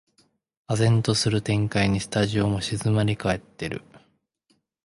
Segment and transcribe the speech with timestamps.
[0.67, 3.83] 唖然とする展開にスタジオも静まりかえってる